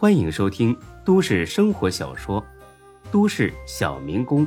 [0.00, 0.74] 欢迎收听
[1.04, 2.40] 都市生活小说
[3.12, 4.46] 《都市小民工》，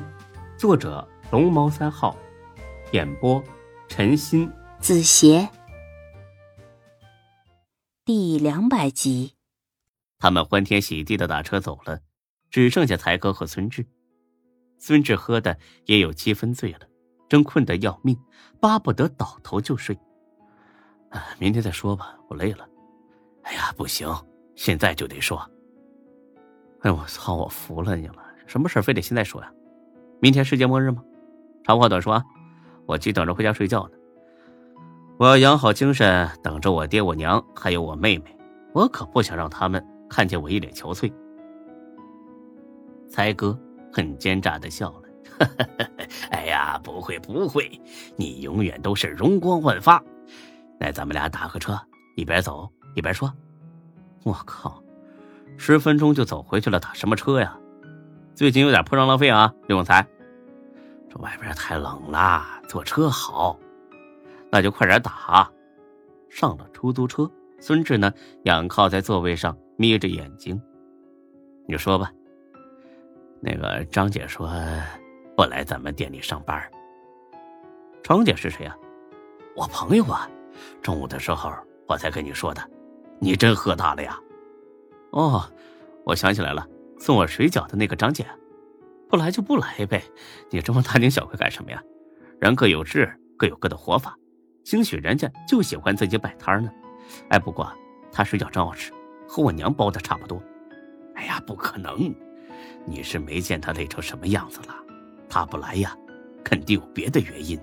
[0.57, 2.17] 作者龙猫三号，
[2.91, 3.39] 演播
[3.87, 5.47] 陈鑫、子邪，
[8.03, 9.35] 第两百集。
[10.17, 11.99] 他们欢天喜地的打车走了，
[12.49, 13.85] 只剩下才哥和孙志。
[14.79, 16.79] 孙志喝的也有七分醉了，
[17.29, 18.17] 正困得要命，
[18.59, 19.95] 巴不得倒头就睡。
[21.37, 22.67] 明天再说吧，我累了。
[23.43, 24.09] 哎呀，不行，
[24.55, 25.41] 现在就得说。
[26.81, 28.15] 哎，我操，我服了你了！
[28.45, 29.51] 什么事非得现在说呀？
[30.19, 31.03] 明天世界末日吗？
[31.63, 32.23] 长话短说啊，
[32.85, 33.97] 我急等着回家睡觉呢。
[35.17, 38.35] 我要养好精神，等着我爹、我娘还有我妹妹。
[38.73, 41.11] 我可不想让他们看见我一脸憔悴。
[43.07, 43.57] 才哥
[43.91, 45.47] 很奸诈的笑了，
[46.31, 47.79] 哎呀，不会不会，
[48.15, 50.03] 你永远都是容光焕发。
[50.79, 51.79] 那咱们俩打个车，
[52.15, 52.69] 一边走。
[52.95, 53.31] 一边说
[54.23, 54.81] ：“我靠，
[55.57, 57.57] 十分钟就走回去了，打什么车呀？
[58.33, 60.07] 最近有点铺张浪费啊，刘永才。
[61.09, 63.59] 这外边太冷了，坐车好。
[64.49, 65.49] 那就快点打。”
[66.29, 68.11] 上了出租车，孙志呢
[68.43, 70.59] 仰靠在座位上，眯着眼睛。
[71.67, 72.11] 你说吧。
[73.39, 74.49] 那个张姐说
[75.35, 76.63] 不来咱们店里上班。
[78.01, 78.75] 张姐是谁呀？
[79.55, 80.29] 我朋友啊。
[80.81, 81.51] 中午的时候
[81.87, 82.61] 我才跟你说的。
[83.23, 84.19] 你真喝大了呀！
[85.11, 85.49] 哦，
[86.03, 86.67] 我想起来了，
[86.99, 88.25] 送我水饺的那个张姐，
[89.07, 90.03] 不来就不来呗，
[90.49, 91.81] 你这么大惊小怪干什么呀？
[92.41, 94.13] 人各有志，各有各的活法，
[94.65, 96.69] 兴许人家就喜欢自己摆摊呢。
[97.29, 97.71] 哎，不过
[98.11, 98.91] 他水饺真好吃，
[99.25, 100.43] 和我娘包的差不多。
[101.15, 102.13] 哎呀，不可能，
[102.85, 104.75] 你是没见他累成什么样子了。
[105.29, 105.95] 他不来呀，
[106.43, 107.57] 肯定有别的原因。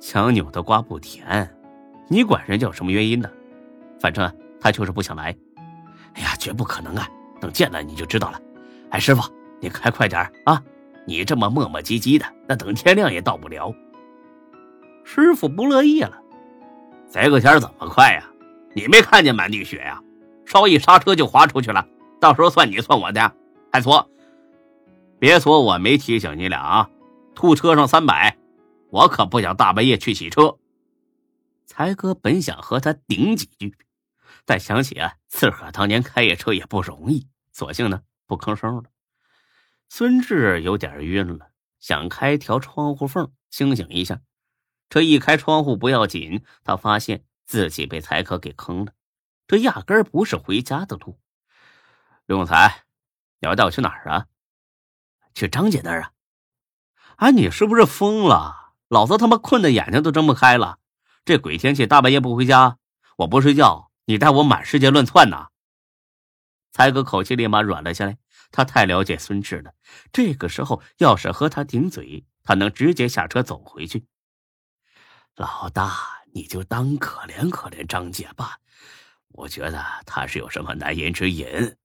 [0.00, 1.54] 强扭的瓜不甜，
[2.08, 3.30] 你管人家有什么原因呢？
[4.02, 4.28] 反正
[4.60, 5.32] 他就是不想来，
[6.14, 7.08] 哎呀，绝不可能啊！
[7.40, 8.40] 等见了你就知道了。
[8.90, 9.22] 哎，师傅，
[9.60, 10.60] 你开快点啊！
[11.06, 13.72] 你这么磨磨唧唧的，那等天亮也到不了。
[15.04, 16.20] 师傅不乐意了，
[17.12, 18.28] 这个天怎么快呀？
[18.74, 20.02] 你没看见满地雪呀？
[20.46, 21.86] 稍一刹车就滑出去了，
[22.20, 23.32] 到时候算你算我的，
[23.72, 24.10] 还说？
[25.20, 26.90] 别说我没提醒你俩啊！
[27.36, 28.36] 吐车上三百，
[28.90, 30.56] 我可不想大半夜去洗车。
[31.66, 33.72] 才哥本想和他顶几句。
[34.44, 38.84] 但想起啊，自个儿当年开夜车也不容易，索性呢不吭声了。
[39.88, 44.20] 孙志有点晕了，想开条窗户缝清醒一下。
[44.88, 48.92] 这一开窗户不要紧，他发现自己被才哥给坑了。
[49.46, 51.18] 这压根儿不是回家的路。
[52.26, 52.84] 刘永才，
[53.40, 54.26] 你要带我去哪儿啊？
[55.34, 56.12] 去张姐那儿啊？
[57.16, 58.72] 啊，你是不是疯了？
[58.88, 60.78] 老子他妈困的眼睛都睁不开了，
[61.24, 62.78] 这鬼天气大半夜不回家，
[63.18, 63.91] 我不睡觉。
[64.12, 65.48] 你带我满世界乱窜呐！
[66.70, 68.18] 才哥口气立马软了下来。
[68.50, 69.72] 他太了解孙志了，
[70.12, 74.04] 这个时候要是和他顶嘴，他能直接下车走回去。
[75.36, 75.96] 老大，
[76.34, 78.58] 你就当可怜可怜张姐吧。
[79.28, 81.78] 我觉得她是有什么难言之隐。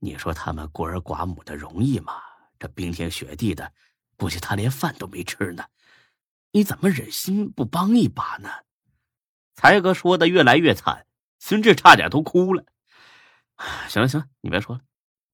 [0.00, 2.12] 你说他们孤儿寡母的容易吗？
[2.58, 3.72] 这冰天雪地的，
[4.18, 5.64] 估计他连饭都没吃呢。
[6.50, 8.50] 你怎么忍心不帮一把呢？
[9.54, 11.06] 才哥说的越来越惨。
[11.40, 12.64] 孙志差点都哭了。
[13.88, 14.82] 行了行了，你别说了，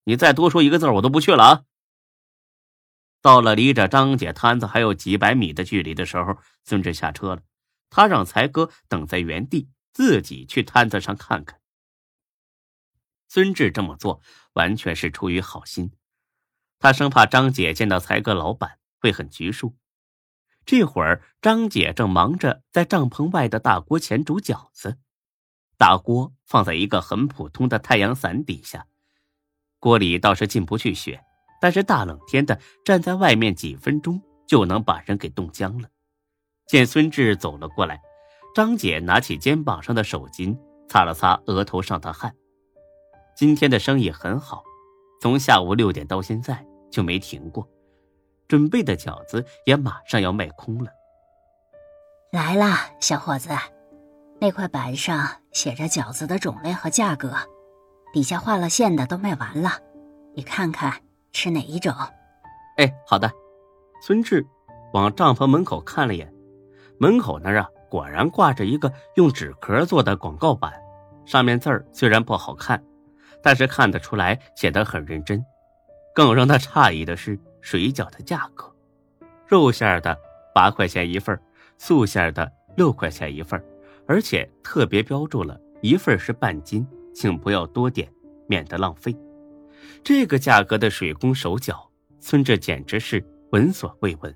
[0.04, 1.64] 你再多说一个字，我都不去了啊！
[3.20, 7.42] 到了离着张姐摊子还有几百米的距离的时候，孙志下车了。
[7.90, 11.60] 他让才哥等在原地，自己去摊子上看看。
[13.28, 14.20] 孙志这么做
[14.52, 15.92] 完全是出于好心，
[16.78, 19.76] 他生怕张姐见到才哥老板会很拘束。
[20.64, 24.98] 这会儿，张姐正忙着在帐篷外的大锅前煮饺子。
[25.78, 28.86] 大锅放在一个很普通的太阳伞底下，
[29.78, 31.22] 锅里倒是进不去雪，
[31.60, 35.88] 但是大冷天的站在外面几分钟就能把人给冻僵了。
[36.66, 38.00] 见孙志走了过来，
[38.54, 42.34] 张姐拿起肩膀上的手巾擦了擦额头上的汗。
[43.36, 44.64] 今天的生意很好，
[45.20, 47.68] 从下午六点到现在就没停过，
[48.48, 50.90] 准备的饺子也马上要卖空了。
[52.32, 53.50] 来啦，小伙子。
[54.38, 57.34] 那块板上写着饺子的种类和价格，
[58.12, 59.70] 底下画了线的都卖完了，
[60.34, 60.92] 你看看
[61.32, 61.92] 吃哪一种？
[62.76, 63.30] 哎，好的。
[64.02, 64.46] 孙志
[64.92, 66.30] 往帐篷门口看了眼，
[66.98, 70.72] 门口那儿啊，果然挂着一个用纸壳做的广告板，
[71.24, 72.84] 上面字儿虽然不好看，
[73.42, 75.42] 但是看得出来写得很认真。
[76.14, 78.70] 更让他诧异的是水饺的价格，
[79.46, 80.16] 肉馅的
[80.54, 81.38] 八块钱一份，
[81.78, 83.62] 素馅的六块钱一份。
[84.06, 88.08] 而且特别标注了一份是半斤，请不要多点，
[88.48, 89.16] 免得浪费。
[90.02, 94.34] 这个价格的水工手脚，孙志简直是闻所未闻。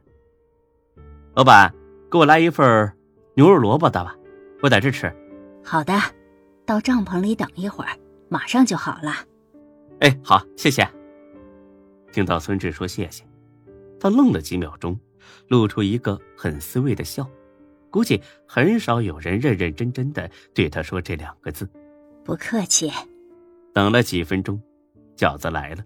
[1.34, 1.72] 老板，
[2.10, 2.92] 给我来一份
[3.34, 4.16] 牛肉萝卜的吧，
[4.62, 5.12] 我在这吃。
[5.64, 5.94] 好的，
[6.66, 7.96] 到帐篷里等一会儿，
[8.28, 9.14] 马上就好了。
[10.00, 10.88] 哎，好，谢谢。
[12.12, 13.24] 听到孙志说谢谢，
[14.00, 14.98] 他愣了几秒钟，
[15.48, 17.28] 露出一个很思维的笑。
[17.90, 21.70] 估计很少有人认认真真的对他说这两个字。
[22.24, 22.90] 不客气。
[23.72, 24.60] 等了几分钟，
[25.16, 25.84] 饺子来了，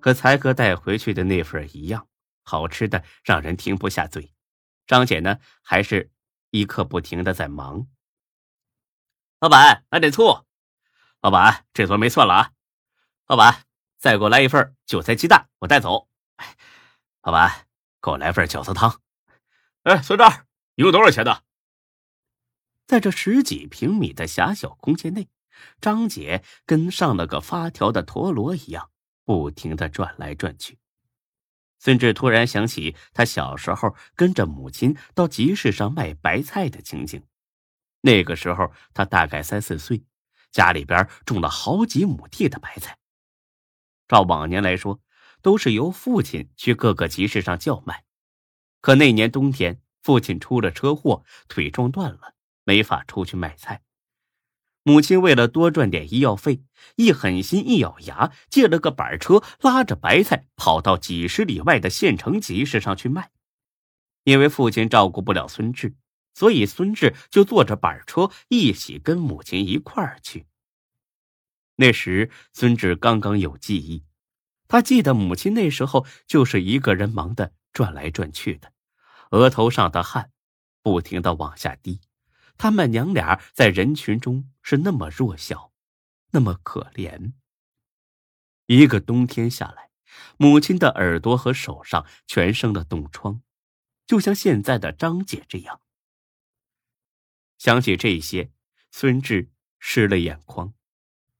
[0.00, 2.06] 和才哥带回去的那份一样，
[2.42, 4.32] 好吃的让人停不下嘴。
[4.86, 6.10] 张姐呢，还是
[6.50, 7.86] 一刻不停的在忙。
[9.40, 10.44] 老板，来点醋。
[11.20, 12.50] 老板，这桌没算了啊。
[13.26, 13.64] 老板，
[13.98, 16.08] 再给我来一份韭菜鸡蛋，我带走。
[17.22, 17.66] 老板，
[18.00, 19.00] 给我来份饺子汤。
[19.82, 20.45] 哎，算账。
[20.76, 21.40] 一共多少钱呢？
[22.86, 25.28] 在这十几平米的狭小空间内，
[25.80, 28.90] 张姐跟上了个发条的陀螺一样，
[29.24, 30.78] 不停的转来转去。
[31.78, 37.22] 孙志突然想起他小时候跟着母亲到集市上卖白菜的情景。
[38.02, 40.04] 那个时候他大概三四岁，
[40.52, 42.98] 家里边种了好几亩地的白菜。
[44.08, 45.00] 照往年来说，
[45.40, 48.04] 都是由父亲去各个集市上叫卖。
[48.82, 53.82] 可那年冬天，父亲出了车祸，腿撞断了，没法出去卖菜。
[54.84, 56.62] 母亲为了多赚点医药费，
[56.94, 63.32] 一狠心，一咬牙，借了个板车，拉着白菜跑到几十里外的县城集市上去卖。
[64.22, 65.96] 因为父亲照顾不了孙志，
[66.34, 70.46] 所以孙志就坐着板车一起跟母亲一块儿去。
[71.74, 74.04] 那时孙志刚刚有记忆，
[74.68, 78.70] 他记得母亲那时候就是一个人忙的转来转去的。
[79.30, 80.30] 额头上的汗
[80.82, 82.00] 不停的往下滴，
[82.56, 85.72] 他们娘俩在人群中是那么弱小，
[86.30, 87.32] 那么可怜。
[88.66, 89.90] 一个冬天下来，
[90.36, 93.42] 母亲的耳朵和手上全生了冻疮，
[94.06, 95.80] 就像现在的张姐这样。
[97.58, 98.50] 想起这些，
[98.90, 100.74] 孙志湿了眼眶，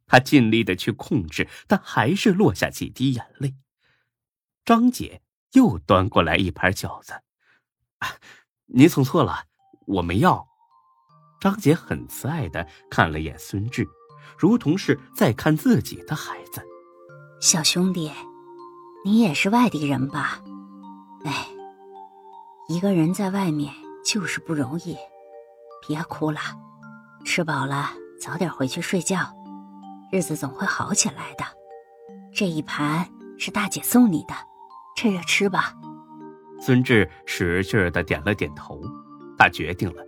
[0.07, 3.57] 他尽力的去控制，但还是落下几滴眼泪。
[4.65, 5.23] 张姐
[5.53, 7.23] 又端过来一盘饺子。
[8.67, 9.45] 您送错了，
[9.87, 10.47] 我没要。
[11.41, 13.87] 张姐很慈爱的看了眼孙志，
[14.39, 16.63] 如同是在看自己的孩子。
[17.41, 18.11] 小兄弟，
[19.05, 20.41] 你也是外地人吧？
[21.25, 21.47] 哎，
[22.69, 23.73] 一个人在外面
[24.05, 24.97] 就是不容易，
[25.87, 26.41] 别哭了，
[27.25, 29.33] 吃饱了早点回去睡觉，
[30.11, 31.45] 日子总会好起来的。
[32.35, 33.09] 这一盘
[33.39, 34.35] 是大姐送你的，
[34.97, 35.75] 趁热吃吧。
[36.61, 38.81] 孙志使劲的点了点头，
[39.39, 40.03] 他决定了，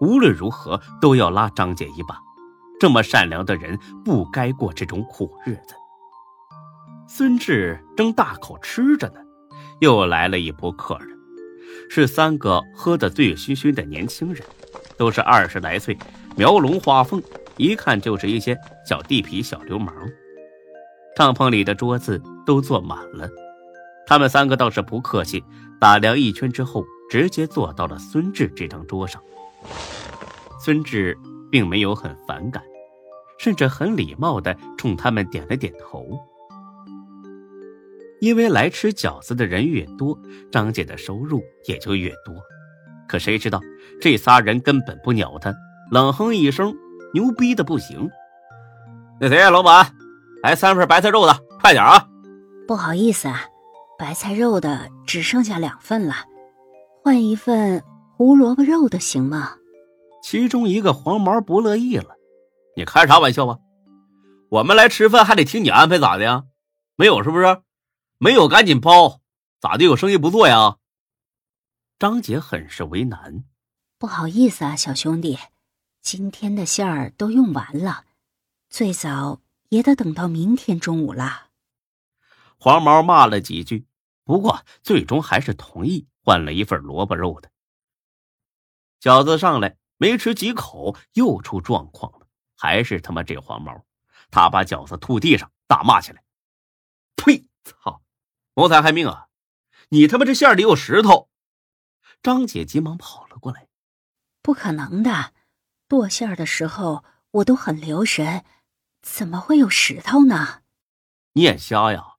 [0.00, 2.18] 无论如何都要拉张姐一把。
[2.80, 5.74] 这么善良的人不该过这种苦日子。
[7.08, 9.20] 孙志正大口吃着呢，
[9.80, 11.08] 又来了一波客人，
[11.90, 14.44] 是三个喝得醉醺醺的年轻人，
[14.96, 15.98] 都是二十来岁，
[16.36, 17.20] 描龙画凤，
[17.56, 18.56] 一看就是一些
[18.86, 19.92] 小地痞、小流氓。
[21.16, 23.28] 帐篷里的桌子都坐满了。
[24.06, 25.42] 他们三个倒是不客气，
[25.80, 29.22] 打量一圈之后，直接坐到了孙志这张桌上。
[30.60, 31.16] 孙志
[31.50, 32.62] 并没有很反感，
[33.38, 36.18] 甚至很礼貌的冲他们点了点头。
[38.20, 40.18] 因为来吃饺子的人越多，
[40.50, 42.34] 张姐的收入也就越多。
[43.06, 43.60] 可谁知道
[44.00, 45.54] 这仨人根本不鸟他，
[45.92, 46.74] 冷哼一声，
[47.14, 48.10] 牛逼的不行。
[49.20, 49.94] 那谁，老板，
[50.42, 52.08] 来三份白菜肉的，快点啊！
[52.66, 53.44] 不好意思啊。
[53.98, 56.14] 白菜肉的只剩下两份了，
[57.02, 57.82] 换一份
[58.16, 59.56] 胡萝卜肉的行吗？
[60.22, 62.16] 其中一个黄毛不乐意了
[62.76, 63.58] ：“你开啥玩笑啊？
[64.50, 66.44] 我们来吃饭还得听你安排咋的呀？
[66.94, 67.62] 没有是不是？
[68.18, 69.20] 没有赶紧包，
[69.60, 70.76] 咋的有生意不做呀？”
[71.98, 73.42] 张姐很是为难
[73.98, 75.36] ：“不好意思啊，小兄弟，
[76.02, 78.04] 今天的馅儿都用完了，
[78.70, 79.40] 最早
[79.70, 81.46] 也得等到明天中午了。”
[82.58, 83.86] 黄毛骂了几句。
[84.24, 87.50] 不过，最终还是同意换了一份萝卜肉的
[89.00, 92.26] 饺子上来，没吃几口又出状况了。
[92.54, 93.86] 还是他妈这黄毛，
[94.30, 96.22] 他把饺子吐地上，大骂起来
[97.16, 97.48] ：“呸！
[97.64, 98.02] 操，
[98.52, 99.28] 谋财害命啊！
[99.90, 101.30] 你他妈这馅里有石头！”
[102.20, 103.68] 张姐急忙跑了过来
[104.42, 105.32] ：“不可能的，
[105.86, 108.44] 剁馅的时候我都很留神，
[109.00, 110.62] 怎么会有石头呢？
[111.32, 112.17] 你眼瞎呀？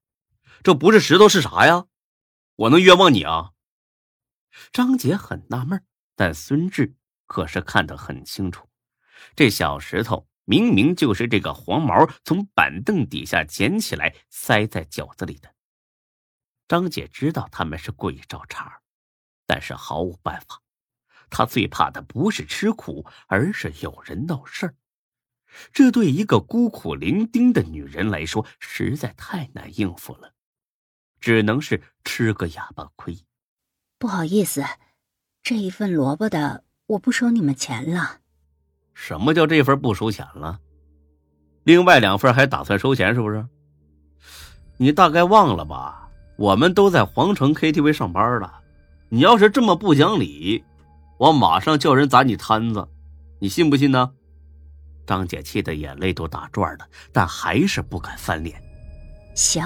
[0.63, 1.85] 这不是石头是啥呀？”
[2.55, 3.51] 我能冤枉你啊？
[4.73, 5.85] 张姐很纳闷，
[6.15, 8.67] 但孙志可是看得很清楚，
[9.35, 15.53] 这小石头明明就是这个黄毛从板凳底下捡起来塞在饺子里的。
[16.67, 18.81] 张姐知道他们是故意找茬，
[19.45, 20.61] 但是毫无办法。
[21.29, 24.75] 她最怕的不是吃苦，而是有人闹事儿。
[25.71, 30.33] 这对一个孤苦伶仃的女人来说实在太难应付了，
[31.19, 33.17] 只能是吃个哑巴亏。
[33.97, 34.63] 不好意思，
[35.43, 38.19] 这一份萝卜的我不收你们钱了。
[38.93, 40.59] 什么叫这份不收钱了？
[41.63, 43.45] 另外两份还打算收钱是不是？
[44.77, 46.09] 你大概忘了吧？
[46.38, 48.61] 我们都在皇城 KTV 上班了，
[49.09, 50.63] 你要是这么不讲理，
[51.17, 52.88] 我马上叫人砸你摊子，
[53.39, 54.13] 你信不信呢？
[55.05, 58.63] 张姐气得眼泪都打转了，但还是不敢翻脸。
[59.35, 59.61] 行，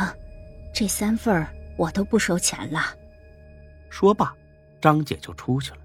[0.73, 1.45] 这三份
[1.77, 2.81] 我都不收钱了。
[3.89, 4.33] 说罢，
[4.81, 5.77] 张姐就出去了。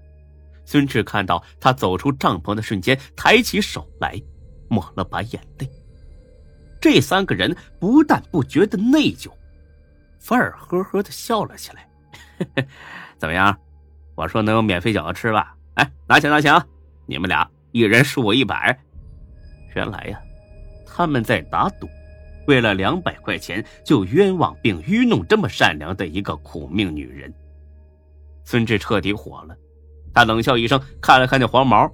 [0.65, 4.19] 孙志看到她走出帐篷的瞬间，抬起手来，
[4.67, 5.69] 抹了把眼泪。
[6.81, 9.29] 这三个人不但不觉得内疚，
[10.19, 11.87] 反而呵呵的笑了起来。
[13.17, 13.57] 怎么样？
[14.15, 15.55] 我说能有免费饺子吃吧？
[15.75, 16.65] 哎，拿钱拿钱啊！
[17.05, 18.77] 你们俩一人输我一百。
[19.75, 20.19] 原来呀，
[20.85, 21.87] 他们在打赌，
[22.49, 27.31] 为了两百块钱就冤枉并愚弄这么善良的一个苦命女人。
[28.43, 29.55] 孙志彻底火了，
[30.15, 31.87] 他冷笑一声，看了看那黄毛，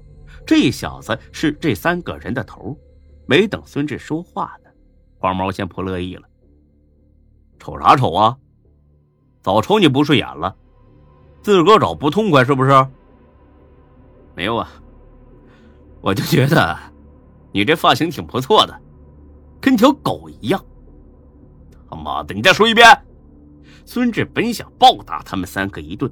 [0.48, 2.74] 这小子是这三个人的头。
[3.26, 4.70] 没等孙志说话呢，
[5.20, 6.24] 黄毛先不乐意了
[7.60, 8.38] ：“瞅啥瞅啊？
[9.42, 10.56] 早瞅你不顺眼了，
[11.42, 12.72] 自个找不痛快是不是
[14.34, 14.72] ？”“没有啊，
[16.00, 16.80] 我就觉得。”
[17.52, 18.82] 你这发型挺不错的，
[19.60, 20.64] 跟条狗一样。
[21.90, 22.88] 他妈的，你再说一遍！
[23.86, 26.12] 孙志本想暴打他们三个一顿，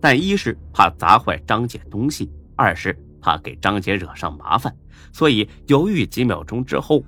[0.00, 4.76] 但一是怕砸坏张姐东西，二是怕给张姐惹上麻烦，
[5.12, 7.02] 所以犹豫几秒钟之后，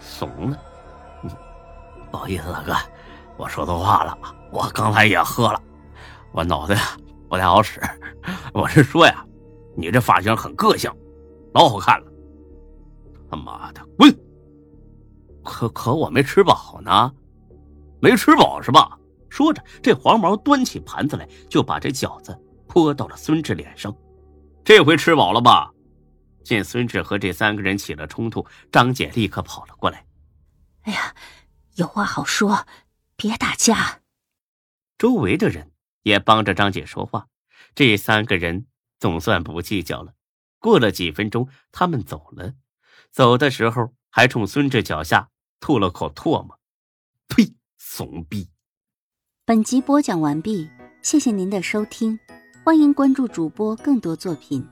[0.00, 0.58] 怂了。
[2.10, 2.74] 不好意思，大哥，
[3.36, 4.18] 我说错话了。
[4.50, 5.62] 我刚才也喝了，
[6.32, 6.74] 我脑子
[7.28, 7.80] 不太好使。
[8.52, 9.24] 我是说呀，
[9.76, 10.90] 你这发型很个性，
[11.54, 12.06] 老好看了。
[13.30, 14.12] 他妈的，滚！
[15.48, 17.14] 可可我没吃饱呢，
[18.02, 18.98] 没吃饱是吧？
[19.30, 23.94] 说着，这黄毛端起盘子来，就把这饺子泼到了孙志脸上。
[24.62, 25.72] 这回吃饱了吧？
[26.44, 30.04] 见孙志和这三个人起了冲突，张姐立刻跑了过来。
[30.82, 31.14] 哎呀，
[31.76, 32.66] 有话好说，
[33.16, 34.00] 别打架。
[34.98, 37.26] 周围的人也帮着张姐说话。
[37.74, 38.66] 这三个人
[39.00, 40.12] 总算不计较了。
[40.58, 42.52] 过了几分钟，他们走了。
[43.10, 45.28] 走的时候还冲孙志脚下
[45.60, 46.58] 吐了口唾沫，
[47.28, 47.54] 呸！
[47.76, 48.48] 怂逼。
[49.44, 50.68] 本集播讲完毕，
[51.02, 52.18] 谢谢您的收听，
[52.64, 54.66] 欢迎关注主播更多作品。